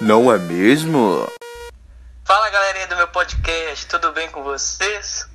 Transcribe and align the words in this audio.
Não 0.00 0.30
é 0.30 0.38
mesmo? 0.38 1.26
Fala 2.22 2.50
galerinha 2.50 2.86
do 2.86 2.96
meu 2.96 3.08
podcast, 3.08 3.86
tudo 3.86 4.12
bem 4.12 4.28
com 4.28 4.42
vocês? 4.42 5.26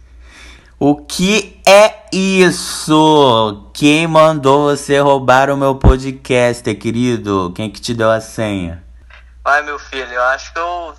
O 0.77 0.97
que 0.97 1.59
é 1.67 1.95
isso? 2.13 3.71
Quem 3.73 4.05
mandou 4.05 4.69
você 4.69 4.99
roubar 4.99 5.49
o 5.49 5.57
meu 5.57 5.73
podcast, 5.73 6.75
querido? 6.75 7.51
Quem 7.55 7.71
que 7.71 7.81
te 7.81 7.95
deu 7.95 8.11
a 8.11 8.21
senha? 8.21 8.83
Ai 9.43 9.63
meu 9.63 9.79
filho, 9.79 10.11
eu 10.11 10.23
acho 10.25 10.53
que 10.53 10.59
eu 10.59 10.93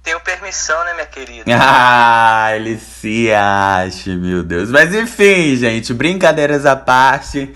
tenho 0.00 0.20
permissão, 0.20 0.78
né, 0.84 0.94
minha 0.94 1.06
querida? 1.06 1.44
Ah, 1.60 2.54
ele 2.54 2.78
se 2.78 3.32
acha, 3.32 4.14
meu 4.14 4.44
Deus. 4.44 4.70
Mas 4.70 4.94
enfim, 4.94 5.56
gente, 5.56 5.92
brincadeiras 5.92 6.64
à 6.64 6.76
parte. 6.76 7.52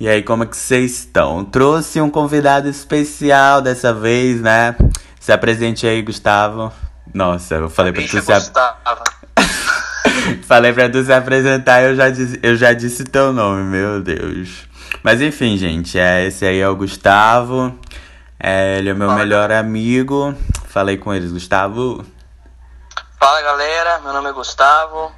E 0.00 0.08
aí, 0.08 0.22
como 0.22 0.42
é 0.42 0.46
que 0.46 0.56
vocês 0.56 0.98
estão? 0.98 1.44
Trouxe 1.44 2.00
um 2.00 2.10
convidado 2.10 2.68
especial 2.68 3.62
dessa 3.62 3.92
vez, 3.94 4.40
né? 4.40 4.74
Se 5.22 5.30
apresente 5.30 5.86
aí, 5.86 6.02
Gustavo. 6.02 6.72
Nossa, 7.14 7.54
eu 7.54 7.70
falei 7.70 7.92
pra 7.92 8.02
tu 8.02 8.08
se 8.08 8.20
Gustavo. 8.20 9.04
Falei 10.48 10.72
pra 10.72 10.90
tu 10.90 11.00
se 11.04 11.12
apresentar 11.12 11.80
e 11.80 11.90
eu 11.90 11.94
já 11.94 12.10
disse, 12.10 12.40
eu 12.42 12.56
já 12.56 12.72
disse 12.72 13.04
teu 13.04 13.32
nome, 13.32 13.62
meu 13.62 14.02
Deus. 14.02 14.66
Mas 15.00 15.22
enfim, 15.22 15.56
gente, 15.56 15.96
é, 15.96 16.26
esse 16.26 16.44
aí 16.44 16.58
é 16.58 16.68
o 16.68 16.74
Gustavo. 16.74 17.78
É, 18.38 18.78
ele 18.78 18.90
é 18.90 18.94
meu 18.94 19.06
Fala. 19.06 19.20
melhor 19.20 19.52
amigo. 19.52 20.34
Falei 20.66 20.96
com 20.96 21.14
eles, 21.14 21.30
Gustavo. 21.30 22.04
Fala 23.16 23.42
galera, 23.42 24.00
meu 24.00 24.12
nome 24.12 24.28
é 24.28 24.32
Gustavo, 24.32 25.12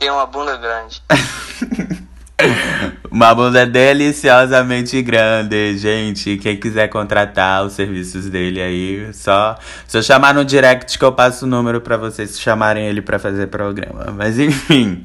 tenho 0.00 0.14
uma 0.14 0.26
bunda 0.26 0.56
grande. 0.56 1.00
Uma 3.10 3.34
bunda 3.34 3.64
deliciosamente 3.64 5.00
grande, 5.00 5.78
gente. 5.78 6.36
Quem 6.36 6.56
quiser 6.56 6.88
contratar 6.88 7.64
os 7.64 7.72
serviços 7.72 8.28
dele 8.28 8.60
aí, 8.60 9.08
só, 9.14 9.56
só 9.86 10.02
chamar 10.02 10.34
no 10.34 10.44
direct 10.44 10.98
que 10.98 11.04
eu 11.04 11.12
passo 11.12 11.46
o 11.46 11.48
número 11.48 11.80
pra 11.80 11.96
vocês 11.96 12.38
chamarem 12.38 12.86
ele 12.86 13.00
pra 13.00 13.18
fazer 13.18 13.46
programa. 13.46 14.12
Mas 14.14 14.38
enfim, 14.38 15.02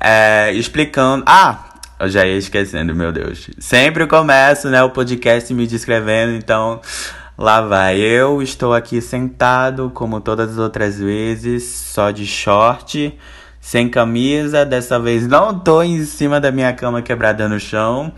é, 0.00 0.52
explicando. 0.52 1.22
Ah! 1.26 1.64
Eu 2.00 2.08
já 2.08 2.26
ia 2.26 2.36
esquecendo, 2.36 2.92
meu 2.92 3.12
Deus. 3.12 3.48
Sempre 3.58 4.04
começo, 4.06 4.68
né, 4.68 4.82
o 4.82 4.90
podcast 4.90 5.54
me 5.54 5.64
descrevendo, 5.64 6.32
então 6.32 6.80
lá 7.38 7.60
vai. 7.60 7.98
Eu 7.98 8.42
estou 8.42 8.74
aqui 8.74 9.00
sentado, 9.00 9.92
como 9.94 10.20
todas 10.20 10.50
as 10.50 10.58
outras 10.58 10.98
vezes, 10.98 11.62
só 11.64 12.10
de 12.10 12.26
short 12.26 13.16
sem 13.64 13.88
camisa. 13.88 14.66
Dessa 14.66 15.00
vez 15.00 15.26
não 15.26 15.58
tô 15.58 15.82
em 15.82 16.04
cima 16.04 16.38
da 16.38 16.52
minha 16.52 16.72
cama 16.74 17.00
quebrada 17.00 17.48
no 17.48 17.58
chão. 17.58 18.12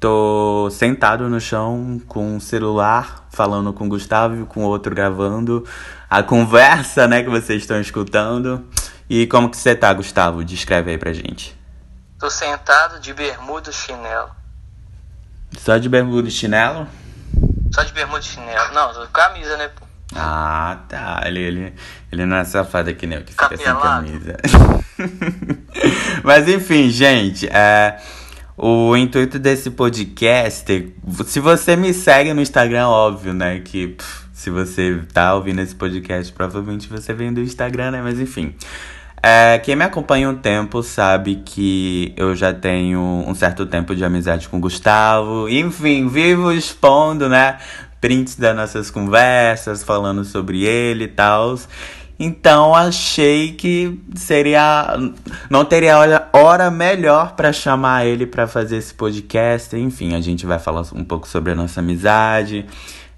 Tô 0.00 0.68
sentado 0.70 1.28
no 1.28 1.40
chão 1.40 2.00
com 2.08 2.34
um 2.36 2.40
celular, 2.40 3.28
falando 3.30 3.72
com 3.72 3.84
o 3.84 3.88
Gustavo 3.88 4.42
e 4.42 4.46
com 4.46 4.64
o 4.64 4.66
outro 4.66 4.92
gravando 4.92 5.64
a 6.08 6.24
conversa, 6.24 7.06
né, 7.06 7.22
que 7.22 7.30
vocês 7.30 7.62
estão 7.62 7.80
escutando. 7.80 8.66
E 9.08 9.28
como 9.28 9.48
que 9.48 9.56
você 9.56 9.76
tá, 9.76 9.92
Gustavo? 9.92 10.42
Descreve 10.42 10.90
aí 10.90 10.98
pra 10.98 11.12
gente. 11.12 11.56
Tô 12.18 12.28
sentado 12.28 12.98
de 12.98 13.14
bermuda 13.14 13.70
e 13.70 13.72
chinelo. 13.72 14.30
Só 15.56 15.78
de 15.78 15.88
bermuda 15.88 16.26
e 16.26 16.32
chinelo? 16.32 16.88
Só 17.72 17.84
de 17.84 17.92
bermuda 17.92 18.20
e 18.20 18.28
chinelo. 18.28 18.74
Não, 18.74 19.06
camisa, 19.12 19.56
né? 19.56 19.68
pô? 19.68 19.89
Ah, 20.14 20.78
tá. 20.88 21.22
Ele, 21.26 21.40
ele, 21.40 21.72
ele 22.10 22.26
não 22.26 22.36
é 22.36 22.44
safado 22.44 22.92
que 22.94 23.06
nem 23.06 23.18
eu 23.18 23.24
que 23.24 23.32
fica 23.32 23.56
sem 23.56 23.66
camisa. 23.66 24.36
Mas 26.24 26.48
enfim, 26.48 26.90
gente, 26.90 27.46
é, 27.46 27.98
o 28.56 28.96
intuito 28.96 29.38
desse 29.38 29.70
podcast, 29.70 30.92
se 31.24 31.40
você 31.40 31.76
me 31.76 31.94
segue 31.94 32.34
no 32.34 32.42
Instagram, 32.42 32.88
óbvio, 32.88 33.32
né? 33.32 33.60
Que 33.60 33.88
pff, 33.88 34.24
se 34.32 34.50
você 34.50 35.00
tá 35.12 35.34
ouvindo 35.34 35.60
esse 35.60 35.74
podcast, 35.74 36.32
provavelmente 36.32 36.88
você 36.88 37.12
vem 37.12 37.32
do 37.32 37.40
Instagram, 37.40 37.92
né? 37.92 38.02
Mas 38.02 38.18
enfim. 38.18 38.54
É, 39.22 39.58
quem 39.58 39.76
me 39.76 39.84
acompanha 39.84 40.30
um 40.30 40.34
tempo 40.34 40.82
sabe 40.82 41.42
que 41.44 42.14
eu 42.16 42.34
já 42.34 42.54
tenho 42.54 43.00
um 43.26 43.34
certo 43.34 43.66
tempo 43.66 43.94
de 43.94 44.02
amizade 44.02 44.48
com 44.48 44.56
o 44.56 44.60
Gustavo. 44.60 45.46
Enfim, 45.48 46.08
vivo 46.08 46.50
expondo, 46.50 47.28
né? 47.28 47.58
Prints 48.00 48.36
das 48.36 48.56
nossas 48.56 48.90
conversas, 48.90 49.82
falando 49.82 50.24
sobre 50.24 50.64
ele 50.64 51.04
e 51.04 51.08
tal. 51.08 51.56
Então 52.18 52.74
achei 52.74 53.52
que 53.52 53.98
seria. 54.14 54.94
Não 55.48 55.64
teria 55.64 55.96
hora, 56.32 56.70
melhor 56.70 57.34
pra 57.34 57.50
chamar 57.50 58.04
ele 58.04 58.26
pra 58.26 58.46
fazer 58.46 58.76
esse 58.76 58.92
podcast. 58.92 59.74
Enfim, 59.74 60.14
a 60.14 60.20
gente 60.20 60.44
vai 60.44 60.58
falar 60.58 60.84
um 60.94 61.02
pouco 61.02 61.26
sobre 61.26 61.52
a 61.52 61.54
nossa 61.54 61.80
amizade. 61.80 62.66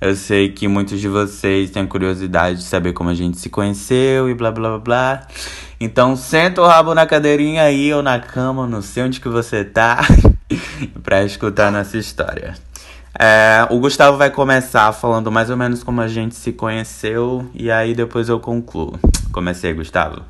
Eu 0.01 0.15
sei 0.15 0.51
que 0.51 0.67
muitos 0.67 1.01
de 1.01 1.09
vocês 1.09 1.71
têm 1.71 1.87
curiosidade 1.87 2.59
de 2.59 2.65
saber 2.65 2.93
como 2.93 3.11
a 3.11 3.15
gente 3.15 3.39
se 3.39 3.49
conheceu 3.49 4.29
e 4.31 4.35
blá 4.35 4.51
blá 4.51 4.71
blá 4.71 4.79
blá. 4.79 5.27
Então 5.81 6.17
senta 6.17 6.63
o 6.63 6.67
rabo 6.67 6.95
na 6.95 7.05
cadeirinha 7.05 7.65
aí 7.65 7.93
ou 7.93 8.03
na 8.03 8.21
cama, 8.21 8.69
não 8.69 8.83
sei 8.83 9.03
onde 9.03 9.21
que 9.21 9.29
você 9.29 9.65
tá, 9.65 10.01
pra 11.03 11.25
escutar 11.25 11.73
nossa 11.73 11.99
história. 11.99 12.55
É, 13.19 13.67
o 13.71 13.79
Gustavo 13.79 14.17
vai 14.17 14.31
começar 14.31 14.91
falando 14.93 15.31
mais 15.31 15.51
ou 15.51 15.57
menos 15.57 15.85
como 15.85 16.01
a 16.01 16.09
gente 16.09 16.35
se 16.35 16.53
conheceu 16.53 17.51
e 17.53 17.71
aí 17.71 17.95
depois 17.95 18.29
eu 18.29 18.41
concluo. 18.41 18.99
Comecei, 19.33 19.75
Gustavo. 19.75 20.25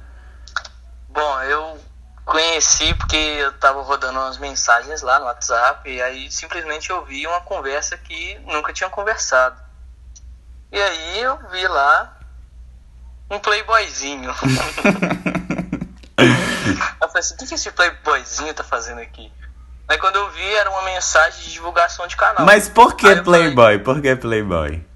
Bom, 1.08 1.40
eu 1.42 1.80
conheci 2.24 2.92
porque 2.94 3.16
eu 3.16 3.52
tava 3.54 3.82
rodando 3.82 4.18
umas 4.18 4.38
mensagens 4.38 5.02
lá 5.02 5.20
no 5.20 5.26
WhatsApp 5.26 5.88
e 5.88 6.02
aí 6.02 6.30
simplesmente 6.30 6.90
eu 6.90 7.04
vi 7.04 7.26
uma 7.26 7.40
conversa 7.42 7.96
que 7.96 8.38
nunca 8.46 8.72
tinha 8.72 8.90
conversado. 8.90 9.60
E 10.72 10.80
aí 10.80 11.20
eu 11.20 11.38
vi 11.50 11.66
lá 11.68 12.18
um 13.30 13.38
playboyzinho. 13.38 14.30
eu 17.00 17.08
falei 17.08 17.20
assim, 17.20 17.34
o 17.34 17.36
que, 17.36 17.46
que 17.46 17.54
esse 17.54 17.70
playboyzinho 17.70 18.52
tá 18.54 18.64
fazendo 18.64 19.00
aqui? 19.00 19.30
Aí 19.92 19.98
quando 19.98 20.16
eu 20.16 20.30
vi 20.30 20.54
era 20.54 20.70
uma 20.70 20.80
mensagem 20.84 21.42
de 21.42 21.52
divulgação 21.52 22.06
de 22.06 22.16
canal. 22.16 22.46
Mas 22.46 22.66
por 22.66 22.96
que 22.96 23.06
Aí 23.06 23.18
eu 23.18 23.24
falei, 23.24 23.42
Playboy? 23.52 23.78
Por 23.80 24.00
que 24.00 24.16
Playboy? 24.16 24.86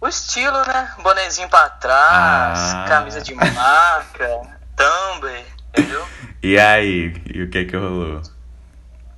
O 0.00 0.08
estilo, 0.08 0.64
né? 0.64 0.94
Bonezinho 1.02 1.46
pra 1.50 1.68
trás, 1.68 2.72
Ah. 2.74 2.86
camisa 2.88 3.20
de 3.20 3.34
marca, 3.34 4.28
Tumblr, 4.74 5.44
entendeu? 5.68 6.08
E 6.42 6.58
aí? 6.58 7.22
E 7.34 7.42
o 7.42 7.50
que 7.50 7.66
que 7.66 7.76
rolou? 7.76 8.22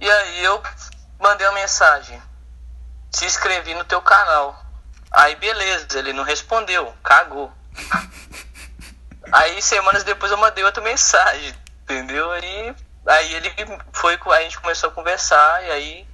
E 0.01 0.11
aí 0.11 0.43
eu 0.45 0.61
mandei 1.21 1.47
uma 1.47 1.55
mensagem. 1.55 2.21
Se 3.13 3.25
inscrevi 3.27 3.75
no 3.75 3.84
teu 3.84 4.03
canal. 4.03 4.61
Aí 5.13 5.37
beleza, 5.37 5.87
ele 6.01 6.13
não 6.13 6.25
respondeu, 6.25 6.93
cagou. 7.05 7.53
Aí 9.33 9.63
semanas 9.63 10.03
depois 10.03 10.33
eu 10.33 10.37
mandei 10.39 10.63
outra 10.65 10.83
mensagem, 10.83 11.55
entendeu? 11.84 12.31
Aí, 12.33 12.75
aí 13.06 13.34
ele 13.34 13.50
foi, 13.92 14.19
a 14.26 14.42
gente 14.42 14.60
começou 14.60 14.88
a 14.88 14.92
conversar 14.92 15.65
e 15.66 15.70
aí 15.70 16.06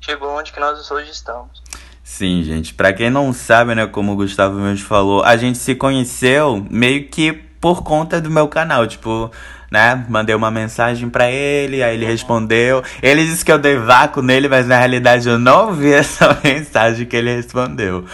chegou 0.00 0.30
onde 0.30 0.52
que 0.52 0.60
nós 0.60 0.90
hoje 0.90 1.10
estamos. 1.10 1.62
Sim, 2.02 2.42
gente. 2.42 2.74
Pra 2.74 2.92
quem 2.92 3.08
não 3.08 3.32
sabe, 3.32 3.74
né, 3.74 3.86
como 3.86 4.12
o 4.12 4.16
Gustavo 4.16 4.58
mesmo 4.58 4.86
falou, 4.86 5.22
a 5.22 5.36
gente 5.36 5.58
se 5.58 5.74
conheceu 5.74 6.66
meio 6.70 7.08
que 7.08 7.49
por 7.60 7.82
conta 7.82 8.20
do 8.20 8.30
meu 8.30 8.48
canal, 8.48 8.86
tipo, 8.86 9.30
né? 9.70 10.04
Mandei 10.08 10.34
uma 10.34 10.50
mensagem 10.50 11.08
pra 11.10 11.30
ele, 11.30 11.82
aí 11.82 11.94
ele 11.94 12.06
respondeu. 12.06 12.82
Ele 13.02 13.24
disse 13.24 13.44
que 13.44 13.52
eu 13.52 13.58
dei 13.58 13.76
vácuo 13.76 14.22
nele, 14.22 14.48
mas 14.48 14.66
na 14.66 14.78
realidade 14.78 15.28
eu 15.28 15.38
não 15.38 15.72
vi 15.72 15.92
essa 15.94 16.36
mensagem 16.42 17.06
que 17.06 17.16
ele 17.16 17.34
respondeu. 17.34 18.04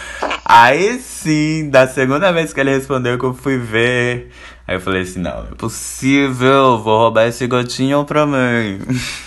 Aí 0.45 0.99
sim, 0.99 1.69
da 1.69 1.87
segunda 1.87 2.31
vez 2.31 2.53
que 2.53 2.59
ele 2.59 2.75
respondeu 2.75 3.17
que 3.17 3.25
eu 3.25 3.33
fui 3.33 3.57
ver, 3.57 4.31
aí 4.67 4.75
eu 4.75 4.81
falei 4.81 5.01
assim, 5.01 5.19
não 5.19 5.47
é 5.51 5.55
possível, 5.57 6.77
vou 6.79 6.99
roubar 6.99 7.27
esse 7.27 7.47
gotinho 7.47 8.03
pra 8.05 8.25
mim. 8.25 8.79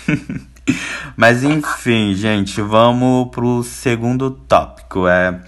Mas 1.17 1.43
enfim, 1.43 2.13
gente, 2.13 2.61
vamos 2.61 3.29
pro 3.31 3.63
segundo 3.63 4.31
tópico. 4.31 5.07
É 5.07 5.39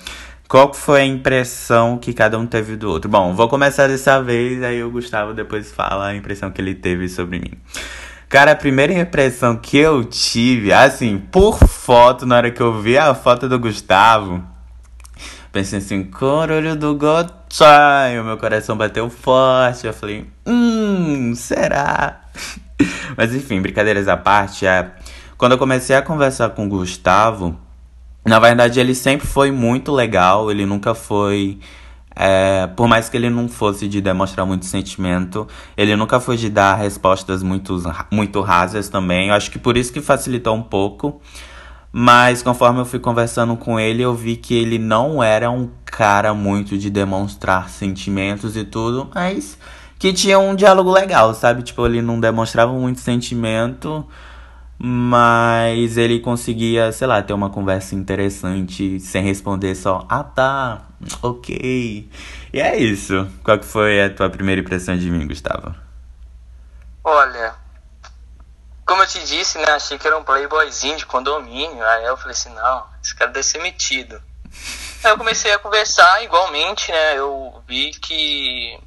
qual 0.53 0.71
foi 0.71 1.01
a 1.01 1.05
impressão 1.05 1.97
que 1.97 2.13
cada 2.13 2.37
um 2.37 2.45
teve 2.45 2.75
do 2.75 2.87
outro? 2.87 3.09
Bom, 3.09 3.33
vou 3.33 3.49
começar 3.49 3.87
dessa 3.87 4.21
vez, 4.21 4.61
aí 4.61 4.83
o 4.83 4.91
Gustavo 4.91 5.33
depois 5.33 5.71
fala 5.71 6.09
a 6.09 6.15
impressão 6.15 6.51
que 6.51 6.61
ele 6.61 6.75
teve 6.75 7.09
sobre 7.09 7.39
mim. 7.39 7.53
Cara, 8.29 8.51
a 8.51 8.55
primeira 8.55 8.93
impressão 8.93 9.57
que 9.57 9.79
eu 9.79 10.03
tive, 10.03 10.71
assim, 10.71 11.17
por 11.17 11.57
foto, 11.57 12.27
na 12.27 12.35
hora 12.35 12.51
que 12.51 12.61
eu 12.61 12.79
vi 12.79 12.95
a 12.95 13.15
foto 13.15 13.49
do 13.49 13.57
Gustavo, 13.57 14.43
pensei 15.51 15.79
assim, 15.79 16.03
corolho 16.03 16.75
do 16.75 16.93
Gotchay, 16.93 18.21
meu 18.23 18.37
coração 18.37 18.77
bateu 18.77 19.09
forte, 19.09 19.87
eu 19.87 19.93
falei, 19.93 20.27
hum, 20.45 21.33
será? 21.33 22.21
Mas 23.17 23.33
enfim, 23.33 23.59
brincadeiras 23.59 24.07
à 24.07 24.15
parte, 24.15 24.67
é, 24.67 24.91
quando 25.35 25.53
eu 25.53 25.57
comecei 25.57 25.95
a 25.95 26.01
conversar 26.03 26.51
com 26.51 26.67
o 26.67 26.69
Gustavo, 26.69 27.57
na 28.25 28.39
verdade 28.39 28.79
ele 28.79 28.95
sempre 28.95 29.27
foi 29.27 29.51
muito 29.51 29.91
legal, 29.91 30.49
ele 30.51 30.65
nunca 30.65 30.93
foi. 30.95 31.59
é, 32.15 32.67
por 32.75 32.87
mais 32.87 33.09
que 33.09 33.17
ele 33.17 33.29
não 33.29 33.47
fosse 33.49 33.87
de 33.87 33.99
demonstrar 34.01 34.45
muito 34.45 34.65
sentimento, 34.65 35.47
ele 35.75 35.95
nunca 35.95 36.19
foi 36.19 36.37
de 36.37 36.49
dar 36.49 36.75
respostas 36.75 37.41
muito, 37.43 37.81
muito 38.11 38.41
rasas 38.41 38.89
também. 38.89 39.29
Eu 39.29 39.35
acho 39.35 39.49
que 39.51 39.59
por 39.59 39.75
isso 39.77 39.91
que 39.91 40.01
facilitou 40.01 40.55
um 40.55 40.63
pouco. 40.63 41.21
Mas 41.95 42.41
conforme 42.41 42.79
eu 42.79 42.85
fui 42.85 42.97
conversando 42.99 43.55
com 43.55 43.79
ele, 43.79 44.01
eu 44.01 44.15
vi 44.15 44.35
que 44.35 44.55
ele 44.55 44.79
não 44.79 45.21
era 45.21 45.51
um 45.51 45.69
cara 45.85 46.33
muito 46.33 46.75
de 46.75 46.89
demonstrar 46.89 47.69
sentimentos 47.69 48.57
e 48.57 48.63
tudo, 48.63 49.11
mas 49.13 49.59
que 49.99 50.11
tinha 50.11 50.39
um 50.39 50.55
diálogo 50.55 50.91
legal, 50.91 51.35
sabe? 51.35 51.61
Tipo, 51.61 51.85
ele 51.85 52.01
não 52.01 52.19
demonstrava 52.19 52.73
muito 52.73 52.99
sentimento, 52.99 54.03
mas 54.85 55.95
ele 55.95 56.19
conseguia, 56.19 56.91
sei 56.91 57.07
lá, 57.07 57.21
ter 57.21 57.31
uma 57.31 57.49
conversa 57.49 57.95
interessante 57.95 58.99
sem 58.99 59.23
responder 59.23 59.75
só, 59.75 60.05
ah 60.09 60.25
tá, 60.25 60.81
ok. 61.21 62.11
E 62.51 62.59
é 62.59 62.75
isso. 62.75 63.25
Qual 63.45 63.57
que 63.57 63.65
foi 63.65 64.03
a 64.03 64.13
tua 64.13 64.29
primeira 64.29 64.59
impressão 64.59 64.97
de 64.97 65.09
mim, 65.09 65.25
Gustavo? 65.25 65.73
Olha, 67.01 67.55
como 68.85 69.03
eu 69.03 69.07
te 69.07 69.23
disse, 69.25 69.57
né? 69.57 69.71
Achei 69.71 69.97
que 69.97 70.05
era 70.05 70.17
um 70.17 70.23
playboyzinho 70.25 70.97
de 70.97 71.05
condomínio. 71.05 71.81
Aí 71.81 72.03
eu 72.03 72.17
falei 72.17 72.33
assim, 72.33 72.53
não, 72.53 72.85
esse 73.01 73.15
cara 73.15 73.31
deve 73.31 73.45
ser 73.45 73.59
metido. 73.59 74.21
Aí 75.01 75.11
eu 75.11 75.17
comecei 75.17 75.53
a 75.53 75.59
conversar 75.59 76.25
igualmente, 76.25 76.91
né? 76.91 77.17
Eu 77.17 77.63
vi 77.65 77.91
que 77.91 78.77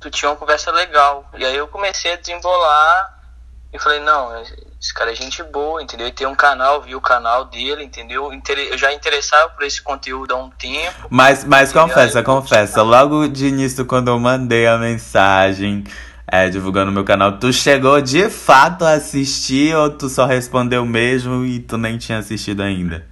tu 0.00 0.10
tinha 0.10 0.32
uma 0.32 0.36
conversa 0.36 0.72
legal. 0.72 1.30
E 1.34 1.44
aí 1.44 1.56
eu 1.56 1.68
comecei 1.68 2.12
a 2.12 2.16
desembolar 2.16 3.22
e 3.72 3.78
falei, 3.78 4.00
não, 4.00 4.32
esse 4.82 4.92
cara 4.92 5.12
é 5.12 5.14
gente 5.14 5.40
boa, 5.44 5.80
entendeu? 5.80 6.08
E 6.08 6.12
tem 6.12 6.26
um 6.26 6.34
canal, 6.34 6.82
vi 6.82 6.96
o 6.96 7.00
canal 7.00 7.44
dele, 7.44 7.84
entendeu? 7.84 8.32
Eu 8.32 8.76
já 8.76 8.92
interessava 8.92 9.50
por 9.50 9.62
esse 9.62 9.80
conteúdo 9.80 10.34
há 10.34 10.36
um 10.36 10.50
tempo. 10.50 11.06
Mas, 11.08 11.44
mas 11.44 11.72
confessa, 11.72 12.20
confessa, 12.20 12.82
logo 12.82 13.28
de 13.28 13.46
início 13.46 13.86
quando 13.86 14.08
eu 14.08 14.18
mandei 14.18 14.66
a 14.66 14.76
mensagem 14.76 15.84
é, 16.26 16.48
divulgando 16.48 16.90
meu 16.90 17.04
canal, 17.04 17.38
tu 17.38 17.52
chegou 17.52 18.00
de 18.00 18.28
fato 18.28 18.84
a 18.84 18.94
assistir 18.94 19.72
ou 19.76 19.88
tu 19.88 20.08
só 20.08 20.26
respondeu 20.26 20.84
mesmo 20.84 21.44
e 21.44 21.60
tu 21.60 21.78
nem 21.78 21.96
tinha 21.96 22.18
assistido 22.18 22.60
ainda? 22.60 23.06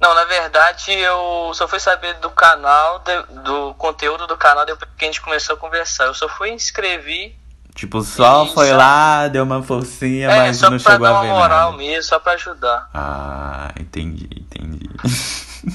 Não, 0.00 0.14
na 0.14 0.24
verdade 0.24 0.90
eu 0.90 1.52
só 1.52 1.68
fui 1.68 1.80
saber 1.80 2.14
do 2.14 2.30
canal, 2.30 3.04
do 3.44 3.74
conteúdo 3.74 4.26
do 4.26 4.38
canal 4.38 4.64
depois 4.64 4.90
que 4.96 5.04
a 5.04 5.06
gente 5.06 5.20
começou 5.20 5.54
a 5.54 5.58
conversar. 5.58 6.06
Eu 6.06 6.14
só 6.14 6.30
fui 6.30 6.50
inscrever. 6.50 7.36
Tipo, 7.74 8.02
só 8.02 8.46
foi 8.46 8.68
só... 8.68 8.76
lá, 8.76 9.28
deu 9.28 9.44
uma 9.44 9.62
forcinha, 9.62 10.30
é, 10.30 10.38
mas 10.38 10.60
não 10.60 10.78
chegou 10.78 10.78
a 10.78 10.78
ver. 10.78 10.80
Só 10.80 10.98
pra 10.98 10.98
dar 10.98 11.22
uma 11.22 11.34
moral 11.38 11.70
nada. 11.72 11.82
mesmo, 11.82 12.02
só 12.02 12.18
pra 12.18 12.32
ajudar. 12.32 12.90
Ah, 12.92 13.72
entendi, 13.80 14.28
entendi. 14.38 14.90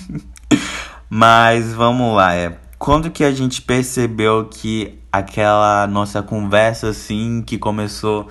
mas 1.09 1.73
vamos 1.73 2.15
lá, 2.15 2.35
é. 2.35 2.57
Quando 2.77 3.09
que 3.09 3.23
a 3.23 3.31
gente 3.31 3.61
percebeu 3.63 4.45
que 4.45 5.01
aquela 5.11 5.87
nossa 5.87 6.21
conversa 6.21 6.89
assim 6.89 7.41
que 7.41 7.57
começou 7.57 8.27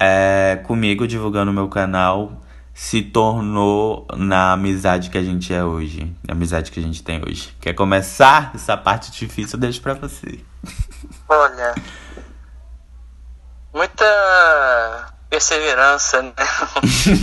é, 0.00 0.60
comigo 0.64 1.06
divulgando 1.06 1.52
meu 1.52 1.68
canal 1.68 2.42
se 2.74 3.02
tornou 3.02 4.04
na 4.16 4.52
amizade 4.52 5.08
que 5.08 5.16
a 5.16 5.22
gente 5.22 5.54
é 5.54 5.64
hoje, 5.64 6.12
na 6.26 6.34
amizade 6.34 6.72
que 6.72 6.80
a 6.80 6.82
gente 6.82 7.04
tem 7.04 7.22
hoje. 7.24 7.54
Quer 7.60 7.72
começar 7.72 8.50
essa 8.52 8.76
parte 8.76 9.12
difícil? 9.12 9.56
Eu 9.56 9.60
deixo 9.60 9.80
pra 9.80 9.94
você. 9.94 10.40
Olha, 11.28 11.74
muita 13.74 15.12
perseverança, 15.28 16.22
né? 16.22 16.32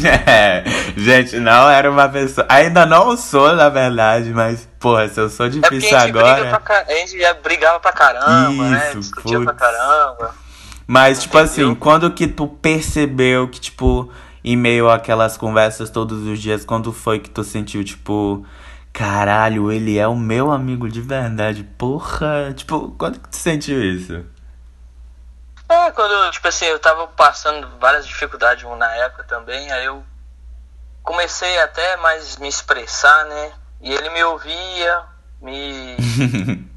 é, 0.27 0.63
gente, 0.97 1.39
não 1.39 1.69
era 1.69 1.89
uma 1.89 2.09
pessoa. 2.09 2.45
Ainda 2.49 2.85
não 2.85 3.15
sou, 3.15 3.55
na 3.55 3.69
verdade, 3.69 4.31
mas, 4.31 4.67
porra, 4.77 5.07
se 5.07 5.19
eu 5.19 5.29
sou 5.29 5.45
é 5.45 5.49
difícil 5.49 5.97
é 5.97 6.01
agora. 6.01 6.59
Pra, 6.59 6.81
a 6.81 6.93
gente 6.93 7.17
já 7.17 7.33
brigava 7.35 7.79
pra 7.79 7.93
caramba, 7.93 8.69
né? 8.69 8.87
Isso, 8.87 8.95
né? 8.95 8.95
Discutia 8.95 9.37
putz. 9.37 9.45
pra 9.45 9.53
caramba. 9.53 10.35
Mas, 10.85 11.21
tipo 11.21 11.37
assim, 11.37 11.73
quando 11.73 12.11
que 12.11 12.27
tu 12.27 12.45
percebeu 12.47 13.47
que, 13.47 13.61
tipo, 13.61 14.11
em 14.43 14.57
meio 14.57 14.89
àquelas 14.89 15.37
conversas 15.37 15.89
todos 15.89 16.27
os 16.27 16.37
dias, 16.37 16.65
quando 16.65 16.91
foi 16.91 17.19
que 17.19 17.29
tu 17.29 17.45
sentiu, 17.45 17.81
tipo, 17.81 18.45
caralho, 18.91 19.71
ele 19.71 19.97
é 19.97 20.05
o 20.05 20.17
meu 20.17 20.51
amigo 20.51 20.89
de 20.89 20.99
verdade, 20.99 21.63
porra? 21.77 22.53
Tipo, 22.53 22.93
quando 22.97 23.19
que 23.19 23.29
tu 23.29 23.37
sentiu 23.37 23.81
isso? 23.81 24.21
Quando, 25.93 26.31
tipo 26.31 26.47
assim, 26.47 26.65
eu 26.65 26.79
tava 26.79 27.07
passando 27.07 27.67
várias 27.79 28.07
dificuldades 28.07 28.63
na 28.77 28.95
época 28.95 29.23
também, 29.23 29.71
aí 29.71 29.85
eu 29.85 30.03
comecei 31.03 31.59
até 31.59 31.97
mais 31.97 32.37
me 32.37 32.47
expressar, 32.47 33.25
né? 33.25 33.51
E 33.81 33.91
ele 33.91 34.09
me 34.09 34.23
ouvia, 34.23 35.03
me. 35.41 35.97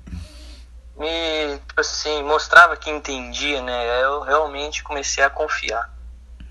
me, 0.99 1.59
tipo 1.67 1.81
assim, 1.81 2.23
mostrava 2.23 2.77
que 2.77 2.91
entendia, 2.91 3.61
né? 3.63 4.03
Eu 4.03 4.23
realmente 4.23 4.83
comecei 4.83 5.23
a 5.23 5.31
confiar. 5.31 5.91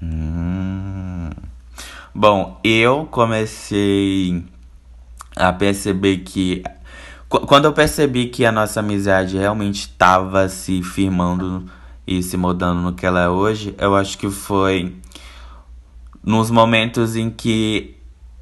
Hum. 0.02 1.30
Bom, 2.14 2.60
eu 2.64 3.08
comecei 3.10 4.46
a 5.36 5.52
perceber 5.52 6.18
que. 6.18 6.64
Quando 7.28 7.66
eu 7.66 7.74
percebi 7.74 8.28
que 8.28 8.46
a 8.46 8.52
nossa 8.52 8.80
amizade 8.80 9.40
realmente 9.40 9.88
estava 9.88 10.48
se 10.48 10.84
firmando 10.84 11.68
e 12.06 12.22
se 12.22 12.38
mudando 12.38 12.82
no 12.82 12.94
que 12.94 13.06
ela 13.06 13.22
é 13.22 13.30
hoje, 13.30 13.76
eu 13.78 13.96
acho 13.96 14.18
que 14.18 14.30
foi 14.30 14.96
nos 16.24 16.50
momentos 16.50 17.16
em 17.16 17.30
que 17.30 17.96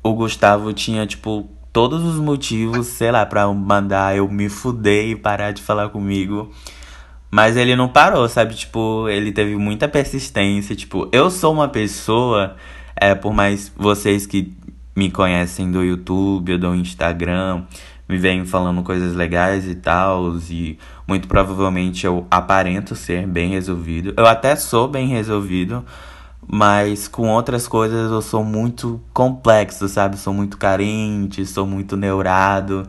o 0.04 0.14
Gustavo 0.14 0.74
tinha, 0.74 1.06
tipo, 1.06 1.50
todos 1.72 2.04
os 2.04 2.18
motivos, 2.18 2.88
sei 2.88 3.12
lá, 3.12 3.26
pra 3.26 3.48
mandar 3.48 4.16
eu 4.16 4.28
me 4.28 4.50
fuder 4.50 5.10
e 5.10 5.16
parar 5.16 5.52
de 5.52 5.62
falar 5.62 5.90
comigo. 5.90 6.52
Mas 7.30 7.56
ele 7.56 7.76
não 7.76 7.88
parou, 7.88 8.28
sabe? 8.28 8.56
Tipo, 8.56 9.08
ele 9.08 9.32
teve 9.32 9.56
muita 9.56 9.88
persistência. 9.88 10.76
Tipo, 10.76 11.08
eu 11.12 11.32
sou 11.32 11.54
uma 11.54 11.70
pessoa, 11.70 12.56
é, 12.96 13.16
por 13.16 13.34
mais 13.34 13.72
vocês 13.78 14.26
que 14.26 14.54
me 14.96 15.10
conhecem 15.10 15.72
do 15.72 15.82
YouTube 15.82 16.54
ou 16.54 16.60
do 16.60 16.76
Instagram, 16.76 17.64
me 18.12 18.18
vêm 18.18 18.46
falando 18.46 18.84
coisas 18.84 19.16
legais 19.16 19.66
e 19.66 19.74
tal, 19.74 20.36
e 20.50 20.78
muito 21.08 21.30
provavelmente 21.30 22.06
eu 22.06 22.28
aparento 22.30 22.94
ser 22.94 23.26
bem 23.26 23.52
resolvido. 23.52 24.14
Eu 24.18 24.26
até 24.26 24.54
sou 24.58 24.86
bem 24.86 25.08
resolvido, 25.08 25.86
mas 26.46 27.08
com 27.08 27.30
outras 27.30 27.70
coisas 27.70 28.12
eu 28.12 28.22
sou 28.22 28.44
muito 28.44 29.00
complexo, 29.14 29.88
sabe? 29.88 30.18
Sou 30.18 30.34
muito 30.34 30.58
carente, 30.58 31.46
sou 31.46 31.66
muito 31.66 31.96
neurado. 31.96 32.86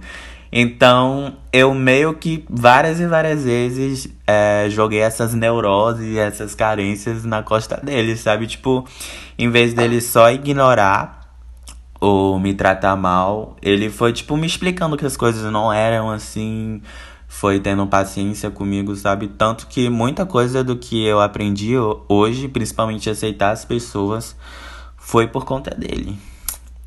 Então, 0.51 1.37
eu 1.53 1.73
meio 1.73 2.15
que 2.15 2.45
várias 2.51 2.99
e 2.99 3.07
várias 3.07 3.45
vezes 3.45 4.09
é, 4.27 4.67
joguei 4.71 4.99
essas 4.99 5.33
neuroses 5.33 6.05
e 6.05 6.19
essas 6.19 6.53
carências 6.53 7.25
na 7.25 7.45
costa 7.45 7.77
dele, 7.81 8.17
sabe? 8.17 8.49
Tipo, 8.49 8.85
em 9.39 9.49
vez 9.49 9.73
dele 9.73 10.01
só 10.01 10.33
ignorar 10.33 11.22
ou 12.03 12.37
me 12.37 12.53
tratar 12.53 12.97
mal, 12.97 13.57
ele 13.63 13.89
foi, 13.89 14.13
tipo, 14.13 14.37
me 14.37 14.45
explicando 14.45 14.97
que 14.97 15.07
as 15.07 15.17
coisas 15.17 15.53
não 15.53 15.73
eram 15.73 16.11
assim, 16.11 16.83
foi 17.29 17.61
tendo 17.61 17.87
paciência 17.87 18.51
comigo, 18.51 18.97
sabe? 18.97 19.29
Tanto 19.29 19.69
que 19.69 19.89
muita 19.89 20.27
coisa 20.27 20.65
do 20.65 20.77
que 20.77 21.07
eu 21.07 21.21
aprendi 21.21 21.75
hoje, 22.09 22.49
principalmente 22.49 23.09
aceitar 23.09 23.53
as 23.53 23.65
pessoas, 23.65 24.35
foi 24.97 25.29
por 25.29 25.45
conta 25.45 25.71
dele. 25.71 26.19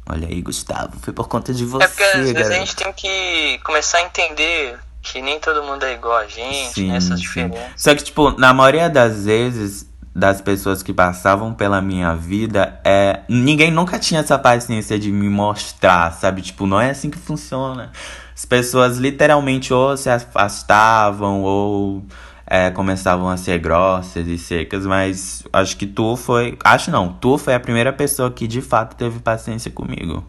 Olha 0.05 0.27
aí, 0.27 0.41
Gustavo, 0.41 0.99
foi 0.99 1.13
por 1.13 1.29
conta 1.29 1.53
de 1.53 1.63
você. 1.63 1.85
É 1.85 1.87
porque 1.87 2.03
às 2.03 2.31
vezes 2.31 2.51
a 2.51 2.59
gente 2.59 2.75
tem 2.75 2.91
que 2.91 3.57
começar 3.63 3.99
a 3.99 4.01
entender 4.01 4.77
que 5.01 5.21
nem 5.21 5.39
todo 5.39 5.63
mundo 5.63 5.83
é 5.83 5.93
igual 5.93 6.17
a 6.17 6.27
gente, 6.27 6.73
sim, 6.73 6.89
né? 6.89 6.97
Essas 6.97 7.21
diferenças. 7.21 7.71
Só 7.77 7.95
que, 7.95 8.03
tipo, 8.03 8.31
na 8.37 8.53
maioria 8.53 8.89
das 8.89 9.23
vezes, 9.23 9.89
das 10.15 10.39
pessoas 10.39 10.81
que 10.81 10.93
passavam 10.93 11.53
pela 11.53 11.81
minha 11.81 12.15
vida, 12.15 12.79
é, 12.85 13.19
ninguém 13.27 13.69
nunca 13.69 13.99
tinha 13.99 14.21
essa 14.21 14.39
paciência 14.39 14.97
de 14.97 15.11
me 15.11 15.27
mostrar, 15.27 16.13
sabe? 16.13 16.41
Tipo, 16.41 16.65
não 16.65 16.79
é 16.79 16.91
assim 16.91 17.09
que 17.09 17.17
funciona. 17.17 17.91
As 18.33 18.45
pessoas 18.45 18.97
literalmente 18.97 19.73
ou 19.73 19.97
se 19.97 20.09
afastavam 20.09 21.41
ou 21.41 22.05
é, 22.47 22.69
começavam 22.69 23.27
a 23.27 23.35
ser 23.35 23.59
grossas 23.59 24.25
e 24.25 24.37
secas, 24.37 24.85
mas 24.85 25.43
acho 25.51 25.75
que 25.75 25.85
tu 25.85 26.15
foi. 26.15 26.57
Acho 26.63 26.91
não, 26.91 27.11
tu 27.11 27.37
foi 27.37 27.53
a 27.53 27.59
primeira 27.59 27.91
pessoa 27.91 28.31
que 28.31 28.47
de 28.47 28.61
fato 28.61 28.95
teve 28.95 29.19
paciência 29.19 29.69
comigo. 29.69 30.23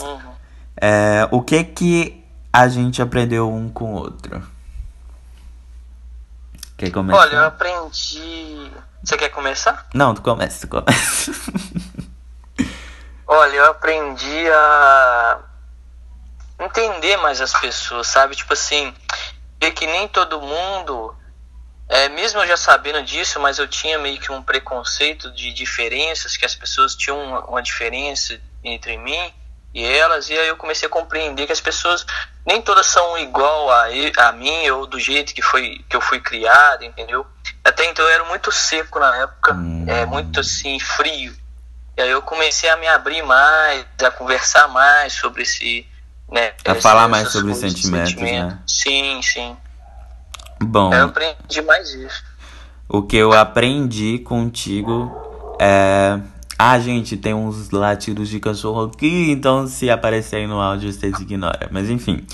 Uhum. 0.00 0.18
É, 0.80 1.28
o 1.32 1.42
que 1.42 1.64
que 1.64 2.24
a 2.52 2.68
gente 2.68 3.02
aprendeu 3.02 3.52
um 3.52 3.68
com 3.68 3.94
o 3.94 3.96
outro? 3.96 4.57
Quer 6.78 6.92
começar? 6.92 7.20
Olha, 7.20 7.34
eu 7.34 7.44
aprendi. 7.44 8.70
Você 9.02 9.16
quer 9.16 9.30
começar? 9.30 9.88
Não, 9.92 10.14
tu 10.14 10.22
começa, 10.22 10.64
tu 10.64 10.70
começa. 10.70 11.32
Olha, 13.26 13.56
eu 13.56 13.64
aprendi 13.64 14.48
a 14.48 15.40
entender 16.60 17.16
mais 17.16 17.40
as 17.40 17.52
pessoas, 17.52 18.06
sabe? 18.06 18.36
Tipo 18.36 18.52
assim, 18.52 18.94
ver 19.60 19.72
que 19.72 19.88
nem 19.88 20.06
todo 20.06 20.40
mundo, 20.40 21.16
é, 21.88 22.08
mesmo 22.10 22.40
eu 22.40 22.46
já 22.46 22.56
sabendo 22.56 23.02
disso, 23.02 23.40
mas 23.40 23.58
eu 23.58 23.66
tinha 23.66 23.98
meio 23.98 24.20
que 24.20 24.30
um 24.30 24.40
preconceito 24.40 25.32
de 25.32 25.52
diferenças, 25.52 26.36
que 26.36 26.46
as 26.46 26.54
pessoas 26.54 26.94
tinham 26.94 27.20
uma, 27.20 27.44
uma 27.46 27.62
diferença 27.62 28.40
entre 28.62 28.96
mim 28.96 29.34
e 29.74 29.84
elas, 29.84 30.30
e 30.30 30.38
aí 30.38 30.48
eu 30.48 30.56
comecei 30.56 30.86
a 30.86 30.90
compreender 30.90 31.46
que 31.46 31.52
as 31.52 31.60
pessoas 31.60 32.06
nem 32.48 32.62
todas 32.62 32.86
são 32.86 33.18
igual 33.18 33.70
a, 33.70 33.88
a 34.28 34.32
mim 34.32 34.70
ou 34.70 34.86
do 34.86 34.98
jeito 34.98 35.34
que 35.34 35.42
foi 35.42 35.84
que 35.86 35.94
eu 35.94 36.00
fui 36.00 36.18
criado, 36.18 36.82
entendeu? 36.82 37.26
Até 37.62 37.84
então 37.84 38.02
eu 38.06 38.10
era 38.10 38.24
muito 38.24 38.50
seco 38.50 38.98
na 38.98 39.14
época, 39.18 39.52
hum. 39.52 39.84
é 39.86 40.06
muito 40.06 40.40
assim 40.40 40.80
frio. 40.80 41.36
E 41.94 42.00
aí 42.00 42.08
eu 42.08 42.22
comecei 42.22 42.70
a 42.70 42.76
me 42.78 42.88
abrir 42.88 43.20
mais, 43.22 43.84
a 44.02 44.10
conversar 44.10 44.66
mais 44.68 45.12
sobre 45.12 45.42
esse. 45.42 45.86
Né, 46.30 46.52
a 46.64 46.74
falar 46.74 47.06
mais 47.06 47.30
sobre 47.30 47.52
os 47.52 47.58
sentimentos, 47.58 48.10
sentimento. 48.10 48.46
né? 48.46 48.58
Sim, 48.66 49.20
sim. 49.22 49.56
Bom. 50.60 50.92
Eu 50.92 51.04
aprendi 51.04 51.60
mais 51.62 51.90
isso. 51.90 52.24
O 52.88 53.02
que 53.02 53.16
eu 53.16 53.34
aprendi 53.34 54.20
contigo 54.20 55.54
é. 55.60 56.18
Ah, 56.58 56.78
gente, 56.80 57.16
tem 57.16 57.32
uns 57.32 57.70
latidos 57.70 58.28
de 58.28 58.40
cachorro 58.40 58.90
aqui, 58.92 59.30
então 59.30 59.68
se 59.68 59.88
aparecer 59.88 60.36
aí 60.36 60.46
no 60.48 60.60
áudio 60.60 60.92
vocês 60.92 61.18
ignoram. 61.20 61.68
Mas 61.70 61.88
enfim. 61.88 62.24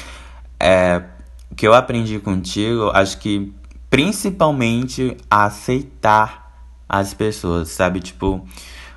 É. 0.59 1.02
O 1.50 1.54
que 1.54 1.69
eu 1.69 1.75
aprendi 1.75 2.19
contigo, 2.19 2.90
acho 2.95 3.19
que 3.19 3.52
principalmente 3.90 5.16
a 5.31 5.45
aceitar 5.45 6.52
as 6.88 7.14
pessoas, 7.14 7.69
sabe? 7.69 8.00
Tipo, 8.00 8.45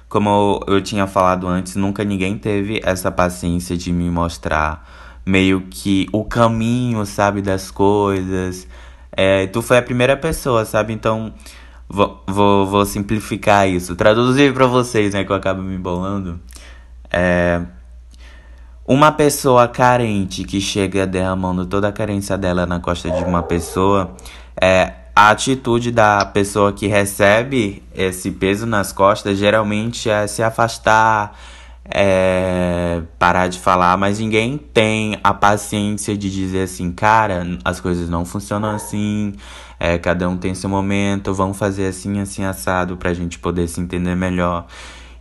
como 0.10 0.63
eu 0.65 0.81
tinha 0.81 1.05
falado 1.05 1.46
antes, 1.48 1.75
nunca 1.75 2.03
ninguém 2.03 2.38
teve 2.38 2.81
essa 2.84 3.12
paciência 3.12 3.77
de 3.77 3.91
me 3.91 4.10
mostrar 4.10 4.88
meio 5.25 5.67
que 5.69 6.07
o 6.13 6.24
caminho, 6.24 7.05
sabe, 7.05 7.41
das 7.41 7.69
coisas. 7.69 8.67
É, 9.12 9.46
tu 9.48 9.62
foi 9.62 9.77
a 9.77 9.81
primeira 9.81 10.15
pessoa, 10.15 10.63
sabe? 10.63 10.93
Então, 10.93 11.34
vou, 11.89 12.24
vou, 12.27 12.65
vou 12.65 12.86
simplificar 12.86 13.67
isso. 13.67 13.96
Traduzir 13.96 14.53
para 14.53 14.67
vocês, 14.67 15.13
né, 15.13 15.24
que 15.24 15.32
eu 15.32 15.36
acabo 15.36 15.62
me 15.62 15.75
embolando. 15.75 16.39
É, 17.12 17.62
uma 18.86 19.12
pessoa 19.12 19.67
carente 19.67 20.44
que 20.44 20.62
chega 20.62 21.06
derramando 21.06 21.65
toda 21.65 21.89
a 21.89 21.91
carência 21.91 22.38
dela 22.38 22.65
na 22.65 22.79
costa 22.79 23.12
de 23.12 23.24
uma 23.24 23.44
pessoa, 23.44 24.15
é, 24.62 24.94
a 25.15 25.29
atitude 25.29 25.91
da 25.91 26.24
pessoa 26.25 26.72
que 26.72 26.88
recebe 26.88 27.84
esse 27.94 28.32
peso 28.32 28.65
nas 28.65 28.94
costas 28.94 29.38
geralmente 29.38 30.10
é 30.10 30.27
se 30.27 30.44
afastar, 30.44 31.38
é, 31.89 33.01
parar 33.17 33.48
de 33.48 33.60
falar, 33.60 33.98
mas 33.98 34.20
ninguém 34.20 34.58
tem 34.58 35.17
a 35.24 35.34
paciência 35.34 36.15
de 36.15 36.29
dizer 36.32 36.63
assim, 36.63 36.91
cara, 36.91 37.46
as 37.65 37.79
coisas 37.79 38.08
não 38.10 38.25
funcionam 38.25 38.70
assim, 38.70 39.34
é, 39.79 39.98
cada 39.98 40.27
um 40.27 40.38
tem 40.38 40.55
seu 40.55 40.69
momento, 40.69 41.34
vamos 41.34 41.57
fazer 41.57 41.88
assim, 41.88 42.19
assim, 42.19 42.43
assado 42.43 42.98
pra 42.98 43.13
gente 43.13 43.38
poder 43.38 43.67
se 43.67 43.79
entender 43.79 44.15
melhor. 44.15 44.65